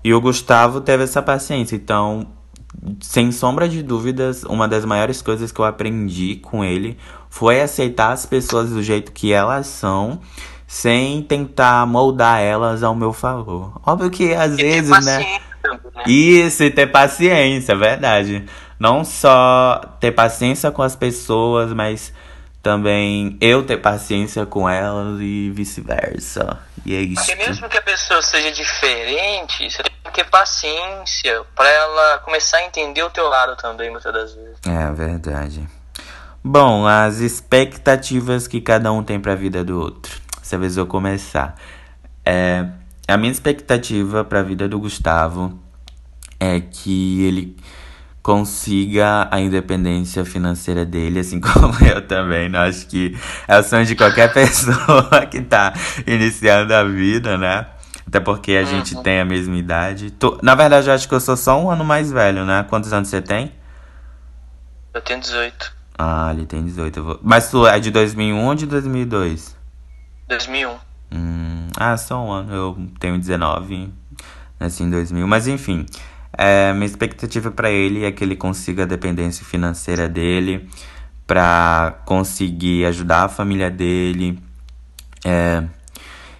E 0.02 0.14
o 0.14 0.20
Gustavo 0.20 0.80
teve 0.80 1.04
essa 1.04 1.20
paciência, 1.20 1.76
então 1.76 2.26
sem 3.00 3.32
sombra 3.32 3.68
de 3.68 3.82
dúvidas, 3.82 4.44
uma 4.44 4.68
das 4.68 4.84
maiores 4.84 5.22
coisas 5.22 5.50
que 5.50 5.58
eu 5.58 5.64
aprendi 5.64 6.36
com 6.36 6.64
ele 6.64 6.96
foi 7.28 7.60
aceitar 7.60 8.12
as 8.12 8.26
pessoas 8.26 8.70
do 8.70 8.82
jeito 8.82 9.12
que 9.12 9.32
elas 9.32 9.66
são, 9.66 10.20
sem 10.66 11.22
tentar 11.22 11.86
moldar 11.86 12.40
elas 12.40 12.82
ao 12.82 12.94
meu 12.94 13.12
favor. 13.12 13.80
Óbvio 13.84 14.10
que 14.10 14.34
às 14.34 14.52
e 14.52 14.56
vezes, 14.56 15.04
né? 15.04 15.18
né? 15.18 15.38
Isso, 16.06 16.62
e 16.62 16.70
ter 16.70 16.86
paciência, 16.86 17.72
é 17.72 17.76
verdade. 17.76 18.44
Não 18.78 19.04
só 19.04 19.80
ter 20.00 20.12
paciência 20.12 20.70
com 20.70 20.82
as 20.82 20.94
pessoas, 20.94 21.72
mas 21.72 22.12
também 22.66 23.38
eu 23.40 23.62
ter 23.64 23.76
paciência 23.76 24.44
com 24.44 24.68
elas 24.68 25.20
e 25.20 25.52
vice-versa. 25.54 26.58
E 26.84 26.96
é 26.96 26.98
isso. 26.98 27.24
Porque 27.24 27.36
mesmo 27.36 27.68
que 27.68 27.78
a 27.78 27.82
pessoa 27.82 28.20
seja 28.20 28.50
diferente, 28.50 29.70
você 29.70 29.84
tem 29.84 29.92
que 30.02 30.10
ter 30.10 30.24
paciência 30.24 31.44
para 31.54 31.68
ela 31.68 32.18
começar 32.24 32.56
a 32.56 32.64
entender 32.64 33.04
o 33.04 33.10
teu 33.10 33.28
lado 33.28 33.54
também, 33.54 33.88
muitas 33.88 34.12
das 34.12 34.34
vezes. 34.34 34.58
É 34.66 34.92
verdade. 34.92 35.64
Bom, 36.42 36.84
as 36.88 37.18
expectativas 37.18 38.48
que 38.48 38.60
cada 38.60 38.90
um 38.90 39.04
tem 39.04 39.20
para 39.20 39.34
a 39.34 39.36
vida 39.36 39.62
do 39.62 39.78
outro. 39.78 40.20
Dessa 40.40 40.58
vez 40.58 40.76
eu 40.76 40.86
vou 40.86 40.90
começar. 40.90 41.54
É, 42.24 42.66
a 43.06 43.16
minha 43.16 43.30
expectativa 43.30 44.24
para 44.24 44.40
a 44.40 44.42
vida 44.42 44.68
do 44.68 44.80
Gustavo 44.80 45.56
é 46.40 46.58
que 46.58 47.24
ele 47.24 47.56
consiga 48.26 49.28
a 49.30 49.38
independência 49.38 50.24
financeira 50.24 50.84
dele, 50.84 51.20
assim 51.20 51.38
como 51.38 51.72
eu 51.84 52.04
também. 52.04 52.48
Né? 52.48 52.58
Acho 52.58 52.84
que 52.88 53.16
é 53.46 53.56
o 53.56 53.62
sonho 53.62 53.86
de 53.86 53.94
qualquer 53.94 54.32
pessoa 54.34 55.24
que 55.30 55.40
tá 55.42 55.72
iniciando 56.04 56.74
a 56.74 56.82
vida, 56.82 57.38
né? 57.38 57.66
Até 58.04 58.18
porque 58.18 58.56
a 58.56 58.60
uhum. 58.62 58.66
gente 58.66 59.00
tem 59.02 59.20
a 59.20 59.24
mesma 59.24 59.56
idade. 59.56 60.10
Tu, 60.10 60.40
na 60.42 60.56
verdade, 60.56 60.88
eu 60.88 60.94
acho 60.94 61.08
que 61.08 61.14
eu 61.14 61.20
sou 61.20 61.36
só 61.36 61.60
um 61.60 61.70
ano 61.70 61.84
mais 61.84 62.10
velho, 62.10 62.44
né? 62.44 62.66
Quantos 62.68 62.92
anos 62.92 63.08
você 63.08 63.22
tem? 63.22 63.52
Eu 64.92 65.00
tenho 65.00 65.20
18. 65.20 65.72
Ah, 65.96 66.32
ele 66.34 66.46
tem 66.46 66.64
18. 66.64 67.04
Vou... 67.04 67.20
Mas 67.22 67.48
tu 67.48 67.64
é 67.64 67.78
de 67.78 67.92
2001 67.92 68.44
ou 68.44 68.54
de 68.56 68.66
2002? 68.66 69.56
2001. 70.26 70.74
Hum, 71.12 71.68
ah, 71.76 71.96
só 71.96 72.20
um 72.24 72.32
ano. 72.32 72.52
Eu 72.52 72.88
tenho 72.98 73.18
19, 73.18 73.92
nasci 74.58 74.82
em 74.82 74.90
2000. 74.90 75.28
Mas 75.28 75.46
enfim, 75.46 75.86
é, 76.32 76.72
minha 76.72 76.86
expectativa 76.86 77.50
para 77.50 77.70
ele 77.70 78.04
é 78.04 78.12
que 78.12 78.22
ele 78.22 78.36
consiga 78.36 78.84
a 78.84 78.86
dependência 78.86 79.44
financeira 79.44 80.08
dele, 80.08 80.68
para 81.26 81.98
conseguir 82.04 82.84
ajudar 82.86 83.24
a 83.24 83.28
família 83.28 83.70
dele, 83.70 84.38
é, 85.24 85.64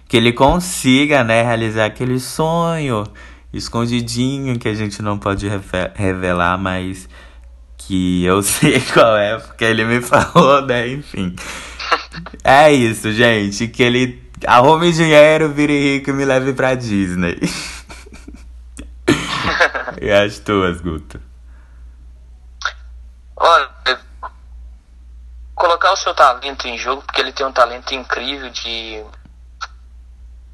que 0.07 0.15
ele 0.15 0.31
consiga, 0.31 1.23
né, 1.23 1.43
realizar 1.43 1.85
aquele 1.85 2.19
sonho 2.19 3.03
escondidinho 3.51 4.57
que 4.57 4.67
a 4.67 4.73
gente 4.73 5.01
não 5.01 5.17
pode 5.17 5.47
revelar, 5.95 6.57
mas 6.57 7.09
que 7.77 8.23
eu 8.23 8.41
sei 8.43 8.79
qual 8.93 9.17
é, 9.17 9.37
porque 9.37 9.65
ele 9.65 9.83
me 9.83 10.01
falou, 10.01 10.65
né, 10.65 10.87
enfim. 10.87 11.35
É 12.43 12.73
isso, 12.73 13.11
gente, 13.11 13.67
que 13.67 13.83
ele 13.83 14.23
arrume 14.45 14.91
dinheiro, 14.91 15.49
vire 15.49 15.97
rico 15.97 16.09
e 16.09 16.13
me 16.13 16.25
leve 16.25 16.51
pra 16.51 16.73
Disney. 16.73 17.37
e 20.01 20.11
as 20.11 20.39
tuas, 20.39 20.81
Guto? 20.81 21.21
Olha, 23.35 23.69
colocar 25.55 25.91
o 25.91 25.95
seu 25.95 26.13
talento 26.13 26.67
em 26.67 26.77
jogo, 26.77 27.01
porque 27.03 27.21
ele 27.21 27.31
tem 27.31 27.45
um 27.45 27.51
talento 27.51 27.93
incrível 27.93 28.49
de, 28.49 29.03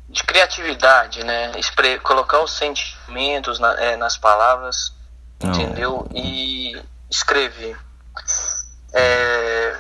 de 0.09 0.23
criatividade, 0.23 1.23
né? 1.23 1.51
Expre 1.57 1.99
colocar 1.99 2.41
os 2.41 2.51
sentimentos 2.51 3.59
na, 3.59 3.73
é, 3.81 3.95
nas 3.95 4.17
palavras, 4.17 4.93
Não. 5.41 5.51
entendeu? 5.51 6.07
E 6.13 6.81
escrever. 7.09 7.77
É, 8.93 9.77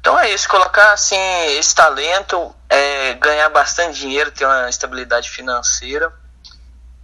então 0.00 0.18
é 0.18 0.30
isso, 0.30 0.48
colocar 0.48 0.92
assim 0.92 1.16
esse 1.58 1.74
talento, 1.74 2.54
é, 2.68 3.14
ganhar 3.14 3.48
bastante 3.48 3.98
dinheiro, 3.98 4.30
ter 4.30 4.44
uma 4.44 4.68
estabilidade 4.68 5.30
financeira 5.30 6.12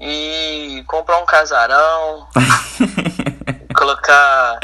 e 0.00 0.82
comprar 0.86 1.18
um 1.18 1.26
casarão, 1.26 2.26
colocar. 3.76 4.58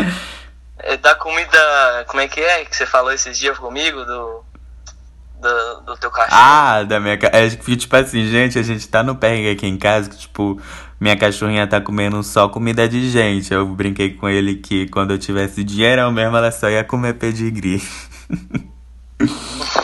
É, 0.78 0.96
dar 0.96 1.14
comida. 1.16 2.04
Como 2.06 2.20
é 2.20 2.28
que 2.28 2.40
é 2.40 2.64
que 2.64 2.74
você 2.74 2.86
falou 2.86 3.12
esses 3.12 3.38
dias 3.38 3.58
comigo? 3.58 4.04
Do. 4.04 4.44
Do, 5.38 5.80
do 5.82 5.96
teu 5.98 6.10
cachorro. 6.10 6.40
Ah, 6.40 6.82
da 6.82 6.98
minha. 6.98 7.18
É 7.30 7.50
tipo 7.50 7.94
assim, 7.94 8.26
gente, 8.26 8.58
a 8.58 8.62
gente 8.62 8.88
tá 8.88 9.02
no 9.02 9.16
perrengue 9.16 9.50
aqui 9.50 9.66
em 9.66 9.76
casa 9.76 10.08
que, 10.08 10.16
tipo, 10.16 10.58
minha 10.98 11.14
cachorrinha 11.14 11.66
tá 11.66 11.78
comendo 11.78 12.22
só 12.22 12.48
comida 12.48 12.88
de 12.88 13.10
gente. 13.10 13.52
Eu 13.52 13.66
brinquei 13.66 14.14
com 14.14 14.26
ele 14.30 14.56
que 14.56 14.88
quando 14.88 15.10
eu 15.10 15.18
tivesse 15.18 15.62
dinheiro 15.62 16.10
mesmo, 16.10 16.38
ela 16.38 16.50
só 16.50 16.70
ia 16.70 16.82
comer 16.82 17.14
pedigree. 17.14 17.82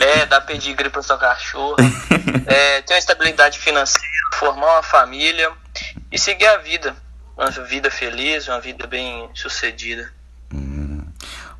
é, 0.00 0.26
dar 0.26 0.40
pedigree 0.42 0.90
pro 0.90 1.02
seu 1.02 1.18
cachorro. 1.18 1.76
é, 2.46 2.82
ter 2.82 2.94
uma 2.94 2.98
estabilidade 2.98 3.58
financeira 3.58 4.08
formar 4.38 4.74
uma 4.74 4.82
família 4.82 5.50
e 6.10 6.18
seguir 6.18 6.46
a 6.46 6.58
vida. 6.58 6.94
Uma 7.36 7.50
vida 7.50 7.90
feliz, 7.90 8.48
uma 8.48 8.60
vida 8.60 8.86
bem 8.86 9.28
sucedida. 9.34 10.10
Hum. 10.52 11.04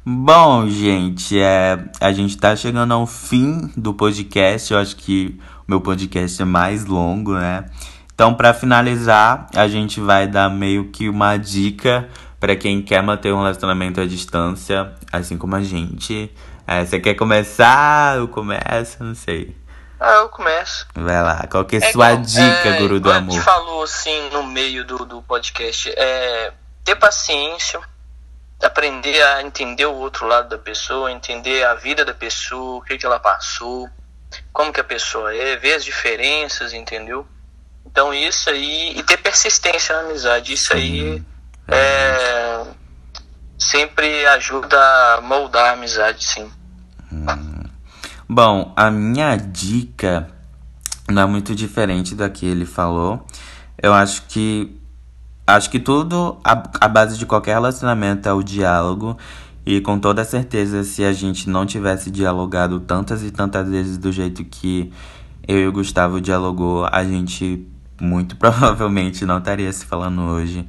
Bom, 0.04 0.68
gente, 0.68 1.38
é, 1.38 1.78
a 2.00 2.12
gente 2.12 2.37
tá 2.37 2.57
chegando 2.57 2.95
ao 2.95 3.07
fim 3.07 3.71
do 3.76 3.92
podcast. 3.92 4.73
Eu 4.73 4.78
acho 4.78 4.97
que 4.97 5.38
o 5.66 5.71
meu 5.71 5.80
podcast 5.80 6.40
é 6.40 6.45
mais 6.45 6.85
longo, 6.85 7.35
né? 7.35 7.66
Então, 8.14 8.35
para 8.35 8.52
finalizar, 8.52 9.47
a 9.54 9.68
gente 9.68 10.00
vai 10.00 10.26
dar 10.26 10.49
meio 10.49 10.90
que 10.90 11.09
uma 11.09 11.37
dica 11.37 12.09
para 12.40 12.57
quem 12.57 12.83
quer 12.83 13.02
manter 13.02 13.33
um 13.33 13.38
relacionamento 13.38 14.00
à 14.00 14.07
distância, 14.07 14.92
assim 15.12 15.37
como 15.37 15.54
a 15.54 15.62
gente. 15.62 16.30
É, 16.68 16.84
você 16.84 17.00
quer 17.00 17.14
começar? 17.14 18.18
Eu 18.18 18.28
começo? 18.28 19.02
Não 19.02 19.14
sei. 19.14 19.56
Ah, 19.98 20.16
eu 20.16 20.28
começo. 20.28 20.87
Vai 20.94 21.22
lá, 21.22 21.46
qual 21.50 21.64
que 21.64 21.76
é 21.76 21.82
a 21.82 21.88
é 21.88 21.92
sua 21.92 22.14
dica, 22.14 22.68
é, 22.68 22.78
guru 22.78 23.00
do 23.00 23.10
amor? 23.10 23.32
A 23.32 23.34
gente 23.37 23.42
falou 23.42 23.82
assim 23.82 24.28
no 24.28 24.42
meio 24.42 24.84
do, 24.84 24.98
do 25.06 25.22
podcast, 25.22 25.90
é 25.96 26.52
ter 26.84 26.94
paciência, 26.96 27.80
aprender 28.62 29.18
a 29.22 29.42
entender 29.42 29.87
o 29.87 29.94
outro 29.94 30.26
lado 30.26 30.50
da 30.50 30.58
pessoa, 30.58 31.10
entender 31.10 31.64
a 31.64 31.72
vida 31.75 32.04
da 32.04 32.12
pessoa, 32.12 32.80
o 32.80 32.82
que, 32.82 32.98
que 32.98 33.06
ela 33.06 33.18
passou, 33.18 33.88
como 34.52 34.70
que 34.70 34.80
a 34.80 34.84
pessoa 34.84 35.34
é, 35.34 35.56
ver 35.56 35.72
as 35.72 35.82
diferenças, 35.82 36.75
entendeu? 36.75 37.26
Então 37.87 38.12
isso 38.12 38.50
aí, 38.50 38.92
e 38.94 39.02
ter 39.02 39.16
persistência 39.16 39.96
na 39.96 40.02
amizade, 40.02 40.52
isso 40.52 40.75
Sim, 40.75 40.78
aí 40.78 41.22
é, 41.66 42.66
sempre 43.58 44.26
ajuda 44.26 44.78
a 45.14 45.20
moldar 45.22 45.70
a 45.70 45.72
amizade, 45.72 46.22
sim. 46.22 46.58
Hum. 47.12 47.65
Bom, 48.29 48.73
a 48.77 48.91
minha 48.91 49.37
dica 49.37 50.29
não 51.11 51.23
é 51.23 51.27
muito 51.27 51.55
diferente 51.55 52.15
da 52.15 52.29
que 52.29 52.45
ele 52.45 52.67
falou. 52.67 53.25
Eu 53.83 53.95
acho 53.95 54.23
que. 54.29 54.77
Acho 55.47 55.71
que 55.71 55.81
tudo, 55.81 56.37
a, 56.45 56.62
a 56.79 56.88
base 56.88 57.17
de 57.17 57.25
qualquer 57.25 57.55
relacionamento 57.55 58.29
é 58.29 58.33
o 58.33 58.43
diálogo. 58.43 59.17
E 59.65 59.81
com 59.81 59.99
toda 59.99 60.25
certeza, 60.25 60.85
se 60.85 61.03
a 61.05 61.12
gente 61.12 61.49
não 61.49 61.65
tivesse 61.65 62.11
dialogado 62.11 62.81
tantas 62.81 63.23
e 63.23 63.31
tantas 63.31 63.69
vezes 63.69 63.97
do 63.97 64.12
jeito 64.12 64.45
que 64.45 64.93
eu 65.47 65.59
e 65.59 65.67
o 65.67 65.73
Gustavo 65.73 66.21
dialogou, 66.21 66.87
a 66.91 67.03
gente 67.03 67.67
muito 68.00 68.37
provavelmente 68.41 69.25
não 69.25 69.38
estaria 69.38 69.73
se 69.73 69.87
falando 69.87 70.23
hoje. 70.23 70.69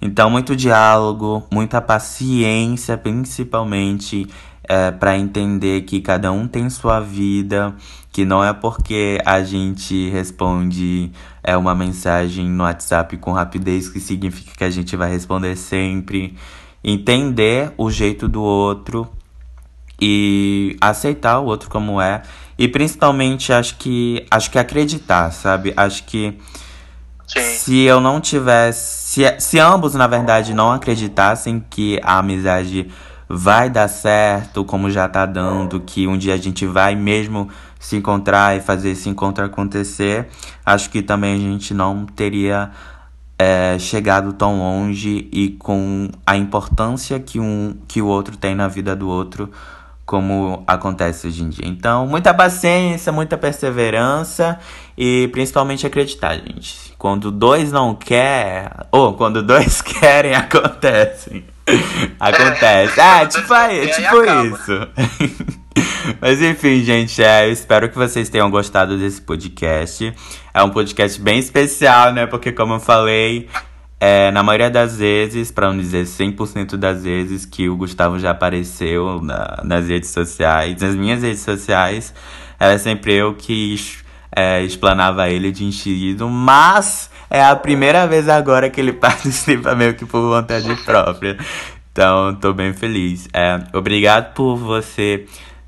Então, 0.00 0.30
muito 0.30 0.54
diálogo, 0.54 1.46
muita 1.50 1.80
paciência, 1.80 2.96
principalmente 2.96 4.26
é, 4.68 4.90
para 4.90 5.16
entender 5.16 5.82
que 5.82 6.00
cada 6.00 6.30
um 6.32 6.46
tem 6.46 6.68
sua 6.70 7.00
vida, 7.00 7.74
que 8.12 8.24
não 8.24 8.42
é 8.42 8.52
porque 8.52 9.20
a 9.24 9.42
gente 9.42 10.08
responde 10.10 11.10
é, 11.42 11.56
uma 11.56 11.74
mensagem 11.74 12.46
no 12.48 12.64
WhatsApp 12.64 13.16
com 13.18 13.32
rapidez 13.32 13.88
que 13.88 14.00
significa 14.00 14.52
que 14.56 14.64
a 14.64 14.70
gente 14.70 14.96
vai 14.96 15.10
responder 15.10 15.56
sempre. 15.56 16.36
Entender 16.82 17.72
o 17.76 17.90
jeito 17.90 18.28
do 18.28 18.42
outro 18.42 19.08
e 20.00 20.76
aceitar 20.80 21.40
o 21.40 21.46
outro 21.46 21.68
como 21.68 22.00
é. 22.00 22.22
E 22.58 22.68
principalmente 22.68 23.52
acho 23.52 23.76
que 23.76 24.26
acho 24.30 24.50
que 24.50 24.58
acreditar, 24.58 25.30
sabe? 25.30 25.72
Acho 25.76 26.04
que 26.04 26.38
Sim. 27.26 27.40
se 27.40 27.80
eu 27.82 28.00
não 28.00 28.20
tivesse. 28.20 29.06
Se, 29.06 29.40
se 29.40 29.58
ambos, 29.58 29.94
na 29.94 30.06
verdade, 30.06 30.54
não 30.54 30.72
acreditassem 30.72 31.64
que 31.68 31.98
a 32.02 32.18
amizade 32.18 32.88
vai 33.28 33.68
dar 33.68 33.88
certo, 33.88 34.64
como 34.64 34.90
já 34.90 35.08
tá 35.08 35.26
dando, 35.26 35.80
que 35.80 36.06
um 36.06 36.16
dia 36.16 36.34
a 36.34 36.38
gente 36.38 36.66
vai 36.66 36.94
mesmo 36.94 37.48
se 37.78 37.96
encontrar 37.96 38.56
e 38.56 38.60
fazer 38.60 38.90
esse 38.90 39.08
encontro 39.08 39.44
acontecer, 39.44 40.28
acho 40.64 40.90
que 40.90 41.02
também 41.02 41.34
a 41.34 41.38
gente 41.38 41.74
não 41.74 42.06
teria 42.06 42.70
é, 43.38 43.78
chegado 43.78 44.32
tão 44.32 44.58
longe 44.58 45.28
e 45.32 45.50
com 45.50 46.08
a 46.26 46.36
importância 46.36 47.20
que 47.20 47.38
um 47.38 47.76
que 47.86 48.00
o 48.00 48.06
outro 48.06 48.36
tem 48.36 48.54
na 48.54 48.66
vida 48.66 48.96
do 48.96 49.08
outro 49.08 49.50
como 50.06 50.62
acontece 50.68 51.26
hoje 51.26 51.42
em 51.42 51.48
dia. 51.48 51.66
Então, 51.66 52.06
muita 52.06 52.32
paciência, 52.32 53.10
muita 53.10 53.36
perseverança 53.36 54.58
e 54.96 55.28
principalmente 55.32 55.84
acreditar, 55.84 56.36
gente. 56.36 56.94
Quando 56.96 57.32
dois 57.32 57.72
não 57.72 57.92
quer, 57.92 58.70
ou 58.92 59.14
quando 59.14 59.42
dois 59.42 59.82
querem, 59.82 60.32
acontece. 60.32 61.44
Acontece. 62.18 63.00
É, 63.00 63.02
ah, 63.02 63.26
tipo 63.26 63.52
aí, 63.52 63.88
tipo 63.88 64.22
isso. 64.24 65.56
Mas 66.20 66.40
enfim, 66.40 66.82
gente, 66.82 67.22
é, 67.22 67.46
eu 67.46 67.52
espero 67.52 67.88
que 67.88 67.96
vocês 67.96 68.28
tenham 68.28 68.50
gostado 68.50 68.96
desse 68.96 69.20
podcast. 69.20 70.12
É 70.54 70.62
um 70.62 70.70
podcast 70.70 71.20
bem 71.20 71.38
especial, 71.38 72.12
né? 72.12 72.26
Porque 72.26 72.52
como 72.52 72.74
eu 72.74 72.80
falei, 72.80 73.48
é, 73.98 74.30
na 74.30 74.42
maioria 74.42 74.70
das 74.70 74.96
vezes, 74.96 75.50
para 75.50 75.68
não 75.68 75.78
dizer 75.78 76.04
100% 76.04 76.76
das 76.76 77.02
vezes 77.02 77.44
que 77.44 77.68
o 77.68 77.76
Gustavo 77.76 78.18
já 78.18 78.30
apareceu 78.30 79.20
na, 79.20 79.60
nas 79.64 79.88
redes 79.88 80.10
sociais, 80.10 80.80
nas 80.80 80.94
minhas 80.94 81.22
redes 81.22 81.40
sociais, 81.40 82.14
era 82.58 82.78
sempre 82.78 83.14
eu 83.14 83.34
que 83.34 83.76
é, 84.34 84.62
explanava 84.62 85.28
ele 85.28 85.50
de 85.50 85.64
enxerido, 85.64 86.28
mas 86.28 87.10
é 87.30 87.42
a 87.44 87.54
primeira 87.56 88.06
vez 88.06 88.28
agora 88.28 88.70
que 88.70 88.80
ele 88.80 88.92
participa 88.94 89.74
meio 89.74 89.94
que 89.94 90.04
por 90.04 90.20
vontade 90.20 90.74
própria. 90.84 91.36
Então, 91.92 92.34
tô 92.34 92.52
bem 92.52 92.72
feliz. 92.74 93.28
É, 93.32 93.58
obrigado 93.72 94.34
por 94.34 94.56
você 94.56 95.26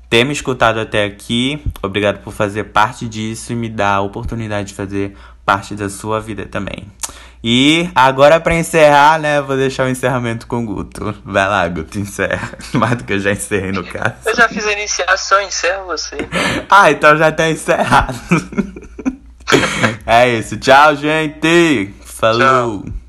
ter 0.09 0.23
me 0.23 0.33
escutado 0.33 0.79
até 0.79 1.05
aqui. 1.05 1.63
Obrigado 1.81 2.19
por 2.19 2.33
fazer 2.33 2.65
parte 2.65 3.07
disso 3.07 3.51
e 3.51 3.55
me 3.55 3.69
dar 3.69 3.95
a 3.95 4.01
oportunidade 4.01 4.69
de 4.69 4.73
fazer 4.75 5.15
parte 5.45 5.73
da 5.73 5.89
sua 5.89 6.19
vida 6.19 6.45
também. 6.45 6.85
E 7.43 7.89
agora 7.95 8.39
para 8.39 8.53
encerrar, 8.53 9.17
né, 9.17 9.41
vou 9.41 9.55
deixar 9.55 9.85
o 9.85 9.89
encerramento 9.89 10.45
com 10.45 10.63
o 10.63 10.65
Guto. 10.65 11.15
Vai 11.23 11.47
lá, 11.47 11.67
Guto, 11.67 11.97
encerra. 11.97 12.49
Mais 12.73 12.97
do 12.97 13.05
que 13.05 13.13
eu 13.13 13.19
já 13.19 13.31
encerrei 13.31 13.71
no 13.71 13.83
caso. 13.83 14.15
Eu 14.25 14.35
já 14.35 14.49
fiz 14.49 14.67
a 14.67 14.71
iniciação, 14.73 15.41
encerro 15.41 15.85
você. 15.85 16.17
ah, 16.69 16.91
então 16.91 17.17
já 17.17 17.31
tá 17.31 17.49
encerrado. 17.49 18.19
é 20.05 20.37
isso. 20.37 20.57
Tchau, 20.57 20.95
gente. 20.95 21.93
Falou. 22.03 22.83
Tchau. 22.83 23.08